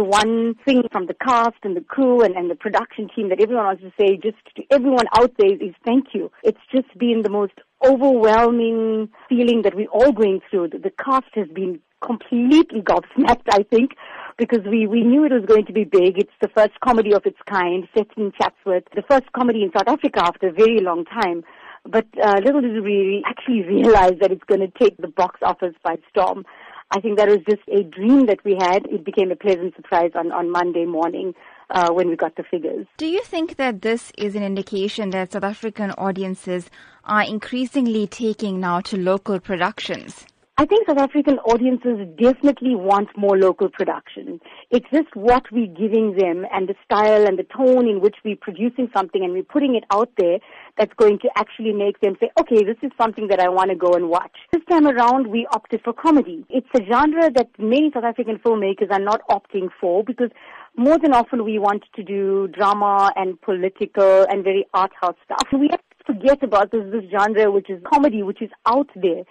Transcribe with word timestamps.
the 0.00 0.04
one 0.04 0.54
thing 0.64 0.82
from 0.90 1.06
the 1.06 1.14
cast 1.14 1.58
and 1.62 1.76
the 1.76 1.82
crew 1.82 2.22
and, 2.22 2.34
and 2.34 2.50
the 2.50 2.54
production 2.54 3.06
team 3.14 3.28
that 3.28 3.38
everyone 3.38 3.66
wants 3.66 3.82
to 3.82 3.92
say 4.00 4.16
just 4.16 4.38
to 4.56 4.62
everyone 4.70 5.04
out 5.18 5.30
there 5.38 5.52
is 5.52 5.74
thank 5.84 6.14
you. 6.14 6.32
It's 6.42 6.64
just 6.74 6.88
been 6.96 7.20
the 7.22 7.28
most 7.28 7.52
overwhelming 7.84 9.10
feeling 9.28 9.60
that 9.64 9.74
we're 9.74 9.88
all 9.88 10.12
going 10.12 10.40
through. 10.48 10.68
The, 10.68 10.90
cast 11.04 11.26
has 11.34 11.48
been 11.48 11.80
completely 12.02 12.80
gobsmacked, 12.80 13.48
I 13.52 13.62
think, 13.64 13.90
because 14.38 14.64
we, 14.64 14.86
we 14.86 15.02
knew 15.02 15.24
it 15.24 15.32
was 15.32 15.44
going 15.44 15.66
to 15.66 15.72
be 15.74 15.84
big. 15.84 16.16
It's 16.16 16.38
the 16.40 16.48
first 16.56 16.80
comedy 16.82 17.12
of 17.12 17.26
its 17.26 17.38
kind 17.46 17.86
set 17.94 18.06
in 18.16 18.32
Chatsworth, 18.40 18.84
the 18.94 19.02
first 19.02 19.30
comedy 19.32 19.62
in 19.62 19.70
South 19.76 19.88
Africa 19.88 20.24
after 20.24 20.48
a 20.48 20.52
very 20.52 20.80
long 20.80 21.04
time. 21.04 21.44
But 21.84 22.06
uh, 22.22 22.40
little 22.42 22.62
did 22.62 22.82
we 22.82 23.22
actually 23.26 23.62
realize 23.64 24.14
that 24.20 24.32
it's 24.32 24.44
going 24.44 24.60
to 24.60 24.72
take 24.78 24.96
the 24.96 25.08
box 25.08 25.40
office 25.42 25.74
by 25.84 25.96
storm. 26.10 26.44
I 26.92 27.00
think 27.00 27.18
that 27.18 27.28
was 27.28 27.38
just 27.48 27.62
a 27.68 27.84
dream 27.84 28.26
that 28.26 28.44
we 28.44 28.56
had. 28.58 28.86
It 28.86 29.04
became 29.04 29.30
a 29.30 29.36
pleasant 29.36 29.76
surprise 29.76 30.10
on, 30.16 30.32
on 30.32 30.50
Monday 30.50 30.86
morning 30.86 31.34
uh, 31.70 31.92
when 31.92 32.08
we 32.08 32.16
got 32.16 32.34
the 32.34 32.42
figures. 32.42 32.86
Do 32.96 33.06
you 33.06 33.22
think 33.22 33.56
that 33.56 33.82
this 33.82 34.12
is 34.18 34.34
an 34.34 34.42
indication 34.42 35.10
that 35.10 35.32
South 35.32 35.44
African 35.44 35.92
audiences 35.92 36.68
are 37.04 37.22
increasingly 37.22 38.08
taking 38.08 38.58
now 38.58 38.80
to 38.80 38.96
local 38.96 39.38
productions? 39.38 40.26
I 40.60 40.66
think 40.66 40.86
South 40.86 40.98
African 40.98 41.38
audiences 41.38 42.06
definitely 42.22 42.74
want 42.76 43.08
more 43.16 43.38
local 43.38 43.70
production. 43.70 44.40
It's 44.70 44.84
just 44.92 45.08
what 45.14 45.50
we're 45.50 45.66
giving 45.66 46.16
them 46.18 46.44
and 46.52 46.68
the 46.68 46.74
style 46.84 47.26
and 47.26 47.38
the 47.38 47.44
tone 47.44 47.88
in 47.88 48.02
which 48.02 48.16
we're 48.26 48.36
producing 48.36 48.90
something 48.94 49.24
and 49.24 49.32
we're 49.32 49.42
putting 49.42 49.74
it 49.74 49.84
out 49.90 50.10
there 50.18 50.38
that's 50.76 50.92
going 50.98 51.18
to 51.20 51.30
actually 51.34 51.72
make 51.72 51.98
them 52.02 52.14
say, 52.20 52.30
okay, 52.38 52.62
this 52.62 52.76
is 52.82 52.90
something 53.00 53.28
that 53.28 53.40
I 53.40 53.48
want 53.48 53.70
to 53.70 53.74
go 53.74 53.94
and 53.94 54.10
watch. 54.10 54.36
This 54.52 54.60
time 54.68 54.86
around, 54.86 55.28
we 55.28 55.46
opted 55.50 55.80
for 55.82 55.94
comedy. 55.94 56.44
It's 56.50 56.68
a 56.74 56.84
genre 56.84 57.30
that 57.36 57.48
many 57.58 57.90
South 57.94 58.04
African 58.04 58.36
filmmakers 58.36 58.90
are 58.90 59.00
not 59.00 59.22
opting 59.30 59.70
for 59.80 60.04
because 60.04 60.28
more 60.76 60.98
than 60.98 61.14
often 61.14 61.42
we 61.42 61.58
want 61.58 61.84
to 61.96 62.02
do 62.02 62.48
drama 62.48 63.10
and 63.16 63.40
political 63.40 64.26
and 64.28 64.44
very 64.44 64.66
art 64.74 64.92
house 65.00 65.16
stuff. 65.24 65.48
We 65.58 65.68
have 65.70 65.80
to 65.80 66.12
forget 66.12 66.42
about 66.42 66.70
this, 66.70 66.84
this 66.92 67.10
genre 67.10 67.50
which 67.50 67.70
is 67.70 67.82
comedy, 67.90 68.22
which 68.22 68.42
is 68.42 68.50
out 68.66 68.90
there. 68.94 69.24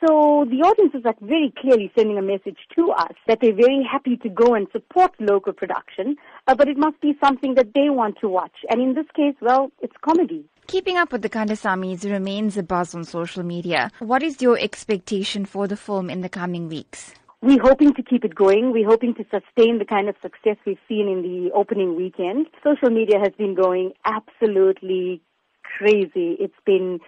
So 0.00 0.44
the 0.50 0.60
audiences 0.62 1.02
are 1.06 1.14
very 1.22 1.52
clearly 1.58 1.90
sending 1.96 2.18
a 2.18 2.22
message 2.22 2.58
to 2.76 2.90
us 2.90 3.14
that 3.26 3.38
they're 3.40 3.54
very 3.54 3.82
happy 3.90 4.16
to 4.18 4.28
go 4.28 4.54
and 4.54 4.66
support 4.70 5.12
local 5.18 5.52
production, 5.52 6.16
uh, 6.46 6.54
but 6.54 6.68
it 6.68 6.76
must 6.76 7.00
be 7.00 7.16
something 7.24 7.54
that 7.54 7.72
they 7.74 7.88
want 7.88 8.18
to 8.20 8.28
watch. 8.28 8.56
And 8.68 8.80
in 8.80 8.94
this 8.94 9.06
case, 9.14 9.34
well, 9.40 9.70
it's 9.80 9.96
comedy. 10.04 10.44
Keeping 10.66 10.96
up 10.96 11.12
with 11.12 11.22
the 11.22 11.30
Kandasamys 11.30 12.04
remains 12.10 12.58
a 12.58 12.62
buzz 12.62 12.94
on 12.94 13.04
social 13.04 13.42
media. 13.42 13.90
What 14.00 14.22
is 14.22 14.42
your 14.42 14.58
expectation 14.58 15.46
for 15.46 15.66
the 15.66 15.76
film 15.76 16.10
in 16.10 16.20
the 16.20 16.28
coming 16.28 16.68
weeks? 16.68 17.14
We're 17.40 17.62
hoping 17.62 17.94
to 17.94 18.02
keep 18.02 18.24
it 18.24 18.34
going. 18.34 18.72
We're 18.72 18.88
hoping 18.88 19.14
to 19.14 19.24
sustain 19.24 19.78
the 19.78 19.84
kind 19.84 20.08
of 20.08 20.16
success 20.20 20.56
we've 20.66 20.78
seen 20.88 21.08
in 21.08 21.22
the 21.22 21.52
opening 21.54 21.94
weekend. 21.94 22.48
Social 22.64 22.90
media 22.90 23.18
has 23.18 23.32
been 23.38 23.54
going 23.54 23.92
absolutely 24.04 25.22
crazy. 25.62 26.36
It's 26.40 26.54
been 26.64 26.98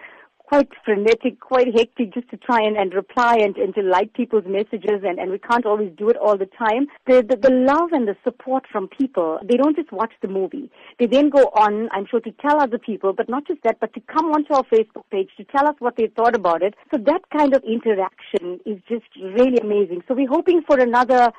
quite 0.49 0.69
frenetic, 0.83 1.39
quite 1.39 1.67
hectic 1.75 2.11
just 2.11 2.27
to 2.31 2.37
try 2.37 2.59
and, 2.59 2.75
and 2.75 2.91
reply 2.95 3.35
and, 3.37 3.55
and 3.57 3.75
to 3.75 3.83
like 3.83 4.11
people's 4.13 4.45
messages 4.47 5.03
and, 5.03 5.19
and 5.19 5.29
we 5.29 5.37
can't 5.37 5.63
always 5.63 5.91
do 5.95 6.09
it 6.09 6.17
all 6.17 6.37
the 6.37 6.49
time. 6.57 6.87
The, 7.05 7.21
the, 7.21 7.35
the 7.35 7.53
love 7.53 7.91
and 7.91 8.07
the 8.07 8.15
support 8.23 8.65
from 8.71 8.87
people, 8.87 9.37
they 9.47 9.57
don't 9.57 9.75
just 9.75 9.91
watch 9.91 10.11
the 10.23 10.27
movie. 10.27 10.71
They 10.97 11.05
then 11.05 11.29
go 11.29 11.51
on, 11.53 11.87
I'm 11.91 12.07
sure, 12.09 12.19
to 12.21 12.31
tell 12.41 12.59
other 12.59 12.79
people, 12.79 13.13
but 13.13 13.29
not 13.29 13.45
just 13.45 13.61
that, 13.63 13.79
but 13.79 13.93
to 13.93 14.01
come 14.11 14.31
onto 14.31 14.53
our 14.55 14.63
Facebook 14.63 15.03
page 15.11 15.29
to 15.37 15.43
tell 15.43 15.67
us 15.67 15.75
what 15.77 15.97
they 15.97 16.07
thought 16.07 16.35
about 16.35 16.63
it. 16.63 16.73
So 16.91 16.97
that 16.97 17.21
kind 17.29 17.55
of 17.55 17.63
interaction 17.63 18.59
is 18.65 18.79
just 18.89 19.05
really 19.21 19.59
amazing. 19.59 20.01
So 20.07 20.15
we're 20.15 20.27
hoping 20.27 20.63
for 20.65 20.79
another 20.79 21.31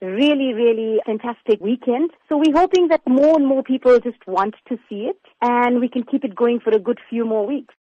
really, 0.00 0.52
really 0.52 1.00
fantastic 1.06 1.60
weekend. 1.60 2.10
So 2.28 2.36
we're 2.36 2.56
hoping 2.56 2.88
that 2.88 3.02
more 3.06 3.36
and 3.36 3.46
more 3.46 3.62
people 3.62 3.98
just 4.00 4.26
want 4.26 4.54
to 4.68 4.78
see 4.88 5.08
it 5.10 5.20
and 5.40 5.80
we 5.80 5.88
can 5.88 6.02
keep 6.04 6.24
it 6.24 6.34
going 6.34 6.60
for 6.60 6.70
a 6.70 6.78
good 6.78 6.98
few 7.08 7.24
more 7.24 7.46
weeks. 7.46 7.72